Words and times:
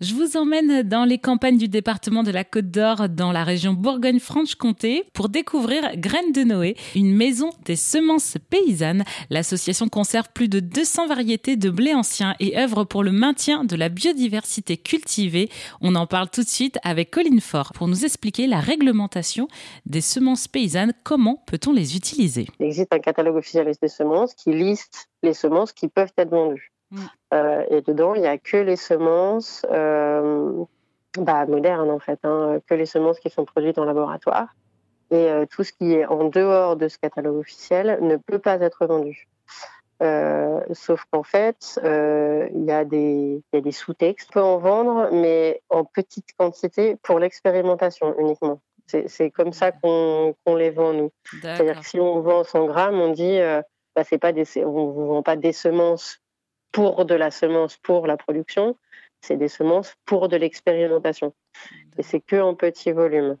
Je 0.00 0.14
vous 0.14 0.36
emmène 0.36 0.84
dans 0.84 1.04
les 1.04 1.18
campagnes 1.18 1.58
du 1.58 1.66
département 1.66 2.22
de 2.22 2.30
la 2.30 2.44
Côte 2.44 2.70
d'Or, 2.70 3.08
dans 3.08 3.32
la 3.32 3.42
région 3.42 3.72
Bourgogne-Franche-Comté, 3.72 5.02
pour 5.12 5.28
découvrir 5.28 5.96
Graines 5.96 6.30
de 6.30 6.44
Noé, 6.44 6.76
une 6.94 7.12
maison 7.12 7.50
des 7.64 7.74
semences 7.74 8.36
paysannes. 8.48 9.02
L'association 9.28 9.88
conserve 9.88 10.28
plus 10.32 10.46
de 10.46 10.60
200 10.60 11.08
variétés 11.08 11.56
de 11.56 11.68
blé 11.68 11.94
ancien 11.94 12.36
et 12.38 12.56
œuvre 12.56 12.84
pour 12.84 13.02
le 13.02 13.10
maintien 13.10 13.64
de 13.64 13.74
la 13.74 13.88
biodiversité 13.88 14.76
cultivée. 14.76 15.48
On 15.80 15.96
en 15.96 16.06
parle 16.06 16.30
tout 16.30 16.44
de 16.44 16.48
suite 16.48 16.78
avec 16.84 17.10
Colline 17.10 17.40
Fort 17.40 17.72
pour 17.72 17.88
nous 17.88 18.04
expliquer 18.04 18.46
la 18.46 18.60
réglementation 18.60 19.48
des 19.84 20.00
semences 20.00 20.46
paysannes. 20.46 20.92
Comment 21.02 21.42
peut-on 21.44 21.72
les 21.72 21.96
utiliser? 21.96 22.46
Il 22.60 22.66
existe 22.66 22.92
un 22.92 23.00
catalogue 23.00 23.34
officiel 23.34 23.68
des 23.82 23.88
semences 23.88 24.34
qui 24.34 24.52
liste 24.52 25.08
les 25.24 25.34
semences 25.34 25.72
qui 25.72 25.88
peuvent 25.88 26.12
être 26.16 26.30
vendues. 26.30 26.70
Mm. 26.90 26.98
Euh, 27.34 27.64
et 27.70 27.82
dedans, 27.82 28.14
il 28.14 28.22
n'y 28.22 28.26
a 28.26 28.38
que 28.38 28.56
les 28.56 28.76
semences 28.76 29.66
euh, 29.70 30.64
bah, 31.18 31.46
modernes, 31.46 31.90
en 31.90 31.98
fait, 31.98 32.18
hein, 32.24 32.58
que 32.66 32.74
les 32.74 32.86
semences 32.86 33.20
qui 33.20 33.30
sont 33.30 33.44
produites 33.44 33.78
en 33.78 33.84
laboratoire. 33.84 34.48
Et 35.10 35.30
euh, 35.30 35.46
tout 35.46 35.64
ce 35.64 35.72
qui 35.72 35.94
est 35.94 36.06
en 36.06 36.24
dehors 36.24 36.76
de 36.76 36.88
ce 36.88 36.98
catalogue 36.98 37.36
officiel 37.36 37.98
ne 38.02 38.16
peut 38.16 38.38
pas 38.38 38.60
être 38.60 38.86
vendu. 38.86 39.26
sauf 40.72 41.04
qu'en 41.10 41.22
fait, 41.22 41.80
il 41.82 42.64
y 42.64 42.70
a 42.70 42.84
des, 42.84 43.42
des 43.52 43.72
sous-textes. 43.72 44.30
On 44.30 44.32
peut 44.32 44.42
en 44.42 44.58
vendre, 44.58 45.08
mais 45.12 45.62
en 45.70 45.84
petite 45.84 46.36
quantité 46.36 46.96
pour 47.02 47.18
l'expérimentation 47.18 48.14
uniquement. 48.18 48.60
C'est 48.86 49.30
comme 49.30 49.52
ça 49.52 49.70
qu'on 49.72 50.34
les 50.46 50.70
vend, 50.70 50.94
nous. 50.94 51.10
C'est-à-dire 51.42 51.80
que 51.80 51.86
si 51.86 52.00
on 52.00 52.20
vend 52.20 52.44
100 52.44 52.66
grammes, 52.66 53.00
on 53.00 53.12
dit, 53.12 53.38
bah, 53.96 54.04
pas 54.20 54.32
des, 54.32 54.46
on 54.64 54.86
ne 54.88 55.06
vend 55.08 55.22
pas 55.22 55.36
des 55.36 55.52
semences 55.52 56.20
pour 56.72 57.04
de 57.04 57.14
la 57.14 57.30
semence 57.30 57.76
pour 57.76 58.06
la 58.06 58.16
production, 58.16 58.76
c'est 59.20 59.36
des 59.36 59.48
semences 59.48 59.96
pour 60.04 60.28
de 60.28 60.36
l'expérimentation. 60.36 61.34
Et 61.96 62.02
c'est 62.02 62.20
que 62.20 62.36
en 62.36 62.54
petit 62.54 62.92
volume 62.92 63.36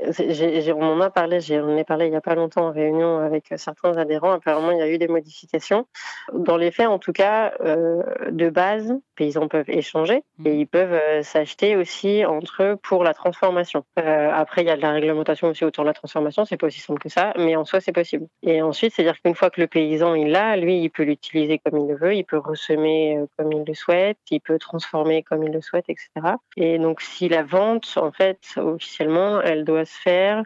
on 0.00 0.82
en 0.82 1.00
a 1.00 1.10
parlé, 1.10 1.40
j'en 1.40 1.76
ai 1.76 1.84
parlé 1.84 2.06
il 2.06 2.10
n'y 2.10 2.16
a 2.16 2.20
pas 2.20 2.34
longtemps 2.34 2.68
en 2.68 2.72
réunion 2.72 3.18
avec 3.18 3.52
certains 3.56 3.96
adhérents. 3.96 4.32
Apparemment, 4.32 4.70
il 4.70 4.78
y 4.78 4.82
a 4.82 4.88
eu 4.88 4.98
des 4.98 5.08
modifications. 5.08 5.86
Dans 6.32 6.56
les 6.56 6.70
faits, 6.70 6.86
en 6.88 6.98
tout 6.98 7.12
cas, 7.12 7.52
euh, 7.60 8.02
de 8.30 8.48
base, 8.48 8.88
les 8.88 9.00
paysans 9.16 9.48
peuvent 9.48 9.68
échanger 9.68 10.22
mmh. 10.38 10.46
et 10.46 10.54
ils 10.54 10.66
peuvent 10.66 10.92
euh, 10.92 11.22
s'acheter 11.22 11.76
aussi 11.76 12.24
entre 12.24 12.62
eux 12.62 12.76
pour 12.76 13.02
la 13.02 13.14
transformation. 13.14 13.84
Euh, 13.98 14.30
après, 14.32 14.62
il 14.62 14.68
y 14.68 14.70
a 14.70 14.76
de 14.76 14.82
la 14.82 14.92
réglementation 14.92 15.48
aussi 15.48 15.64
autour 15.64 15.84
de 15.84 15.88
la 15.88 15.94
transformation. 15.94 16.44
C'est 16.44 16.56
pas 16.56 16.68
aussi 16.68 16.80
simple 16.80 17.00
que 17.00 17.08
ça, 17.08 17.32
mais 17.36 17.56
en 17.56 17.64
soi, 17.64 17.80
c'est 17.80 17.92
possible. 17.92 18.26
Et 18.42 18.62
ensuite, 18.62 18.94
c'est-à-dire 18.94 19.20
qu'une 19.20 19.34
fois 19.34 19.50
que 19.50 19.60
le 19.60 19.66
paysan 19.66 20.14
il 20.14 20.30
l'a, 20.30 20.56
lui, 20.56 20.80
il 20.80 20.90
peut 20.90 21.02
l'utiliser 21.02 21.58
comme 21.58 21.78
il 21.80 21.88
le 21.88 21.96
veut, 21.96 22.14
il 22.14 22.24
peut 22.24 22.38
ressemer 22.38 23.18
comme 23.36 23.52
il 23.52 23.64
le 23.66 23.74
souhaite, 23.74 24.18
il 24.30 24.40
peut 24.40 24.58
transformer 24.58 25.22
comme 25.22 25.42
il 25.42 25.52
le 25.52 25.60
souhaite, 25.60 25.86
etc. 25.88 26.08
Et 26.56 26.78
donc, 26.78 27.00
si 27.00 27.28
la 27.28 27.42
vente, 27.42 27.94
en 27.96 28.12
fait, 28.12 28.38
officiellement, 28.56 29.40
elle 29.40 29.64
doit 29.64 29.84
faire. 29.92 30.42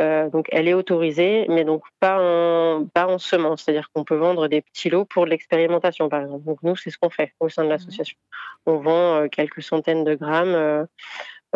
Euh, 0.00 0.30
donc, 0.30 0.48
elle 0.50 0.66
est 0.66 0.74
autorisée, 0.74 1.46
mais 1.48 1.64
donc 1.64 1.82
pas 1.98 2.18
en, 2.18 2.86
pas 2.86 3.06
en 3.06 3.18
semence. 3.18 3.62
C'est-à-dire 3.62 3.90
qu'on 3.92 4.04
peut 4.04 4.16
vendre 4.16 4.48
des 4.48 4.62
petits 4.62 4.88
lots 4.88 5.04
pour 5.04 5.26
l'expérimentation, 5.26 6.08
par 6.08 6.22
exemple. 6.22 6.44
Donc, 6.44 6.58
nous, 6.62 6.76
c'est 6.76 6.90
ce 6.90 6.98
qu'on 6.98 7.10
fait 7.10 7.34
au 7.38 7.48
sein 7.48 7.62
de 7.62 7.68
mmh. 7.68 7.70
l'association. 7.70 8.16
On 8.66 8.78
vend 8.78 9.22
euh, 9.22 9.28
quelques 9.28 9.62
centaines 9.62 10.04
de 10.04 10.14
grammes 10.14 10.54
euh, 10.54 10.84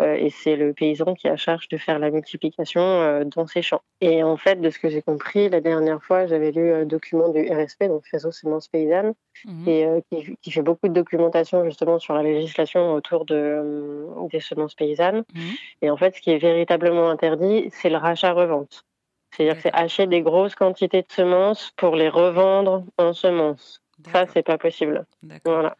et 0.03 0.29
c'est 0.29 0.55
le 0.55 0.73
paysan 0.73 1.15
qui 1.15 1.27
a 1.27 1.37
charge 1.37 1.69
de 1.69 1.77
faire 1.77 1.99
la 1.99 2.11
multiplication 2.11 2.81
euh, 2.81 3.23
dans 3.23 3.47
ses 3.47 3.61
champs. 3.61 3.81
Et 4.01 4.23
en 4.23 4.35
fait, 4.35 4.59
de 4.59 4.69
ce 4.69 4.77
que 4.77 4.89
j'ai 4.89 5.01
compris, 5.01 5.49
la 5.49 5.61
dernière 5.61 6.03
fois, 6.03 6.27
j'avais 6.27 6.51
lu 6.51 6.73
un 6.73 6.85
document 6.85 7.29
du 7.29 7.41
RSP, 7.41 7.85
donc 7.85 8.05
Réseau 8.11 8.31
Semences 8.31 8.67
Paysannes, 8.67 9.13
mhm. 9.45 9.67
et 9.67 9.85
euh, 9.85 10.01
qui, 10.41 10.51
fait 10.51 10.61
beaucoup 10.61 10.89
de 10.89 10.93
documentation 10.93 11.63
justement 11.63 11.99
sur 11.99 12.13
la 12.13 12.23
législation 12.23 12.93
autour 12.93 13.25
de, 13.25 14.05
des 14.31 14.39
semences 14.41 14.75
paysannes. 14.75 15.23
Mhm. 15.33 15.53
Et 15.81 15.89
en 15.89 15.97
fait, 15.97 16.15
ce 16.15 16.21
qui 16.21 16.31
est 16.31 16.37
véritablement 16.39 17.09
interdit, 17.09 17.69
c'est 17.71 17.89
le 17.89 17.97
rachat-revente. 17.97 18.83
C'est-à-dire 19.31 19.55
que 19.55 19.61
c'est 19.61 19.73
acheter 19.73 20.07
des 20.07 20.21
grosses 20.21 20.55
quantités 20.55 21.01
de 21.01 21.11
semences 21.11 21.71
pour 21.75 21.95
les 21.95 22.09
revendre 22.09 22.83
en 22.97 23.13
semences. 23.13 23.81
Ça, 24.11 24.25
c'est 24.27 24.43
pas 24.43 24.57
possible. 24.57 25.05
Voilà. 25.45 25.75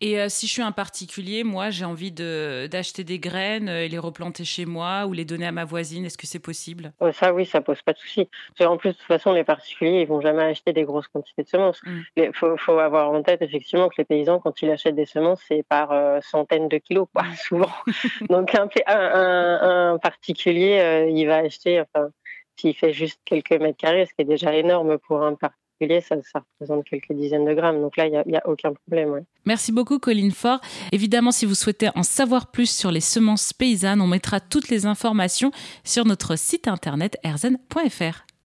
Et 0.00 0.20
euh, 0.20 0.28
si 0.28 0.46
je 0.46 0.52
suis 0.52 0.62
un 0.62 0.72
particulier, 0.72 1.44
moi, 1.44 1.70
j'ai 1.70 1.84
envie 1.84 2.12
d'acheter 2.12 3.04
des 3.04 3.18
graines 3.18 3.68
et 3.68 3.88
les 3.88 3.98
replanter 3.98 4.44
chez 4.44 4.66
moi 4.66 5.06
ou 5.06 5.12
les 5.12 5.24
donner 5.24 5.46
à 5.46 5.52
ma 5.52 5.64
voisine, 5.64 6.04
est-ce 6.04 6.18
que 6.18 6.26
c'est 6.26 6.38
possible? 6.38 6.92
Ça, 7.12 7.32
oui, 7.32 7.46
ça 7.46 7.60
pose 7.60 7.80
pas 7.82 7.92
de 7.92 7.98
souci. 7.98 8.28
En 8.60 8.76
plus, 8.76 8.90
de 8.90 8.94
toute 8.94 9.06
façon, 9.06 9.32
les 9.32 9.44
particuliers, 9.44 10.02
ils 10.02 10.06
vont 10.06 10.20
jamais 10.20 10.42
acheter 10.42 10.72
des 10.72 10.84
grosses 10.84 11.08
quantités 11.08 11.42
de 11.42 11.48
semences. 11.48 11.80
Mm. 11.84 12.00
Il 12.16 12.32
faut, 12.34 12.78
avoir 12.78 13.10
en 13.10 13.22
tête, 13.22 13.42
effectivement, 13.42 13.88
que 13.88 13.94
les 13.98 14.04
paysans, 14.04 14.40
quand 14.40 14.62
ils 14.62 14.70
achètent 14.70 14.94
des 14.94 15.06
semences, 15.06 15.42
c'est 15.46 15.62
par 15.68 15.92
euh, 15.92 16.20
centaines 16.22 16.68
de 16.68 16.78
kilos, 16.78 17.08
quoi, 17.14 17.24
souvent. 17.36 17.70
Donc, 18.28 18.54
un, 18.54 18.68
un, 18.86 19.98
particulier, 19.98 20.78
euh, 20.80 21.10
il 21.10 21.26
va 21.26 21.38
acheter, 21.38 21.80
enfin, 21.80 22.08
s'il 22.56 22.74
fait 22.74 22.92
juste 22.92 23.20
quelques 23.24 23.52
mètres 23.52 23.78
carrés, 23.78 24.06
ce 24.06 24.14
qui 24.14 24.22
est 24.22 24.24
déjà 24.24 24.54
énorme 24.54 24.98
pour 24.98 25.22
un 25.22 25.34
ça, 26.08 26.16
représente 26.34 26.84
quelques 26.84 27.12
dizaines 27.12 27.44
de 27.44 27.54
grammes. 27.54 27.80
Donc 27.80 27.96
là, 27.96 28.06
il 28.06 28.22
n'y 28.26 28.36
a, 28.36 28.48
aucun 28.48 28.72
problème. 28.72 29.24
Merci 29.44 29.72
beaucoup, 29.72 29.98
Colline 29.98 30.32
Fort. 30.32 30.60
Évidemment, 30.92 31.32
si 31.32 31.46
vous 31.46 31.54
souhaitez 31.54 31.88
en 31.94 32.02
savoir 32.02 32.50
plus 32.50 32.70
sur 32.70 32.90
les 32.90 33.00
semences 33.00 33.52
paysannes, 33.52 34.00
on 34.00 34.06
mettra 34.06 34.40
toutes 34.40 34.68
les 34.68 34.86
informations 34.86 35.50
sur 35.84 36.04
notre 36.04 36.36
site 36.36 36.68
internet 36.68 37.18
erzen.fr. 37.22 38.31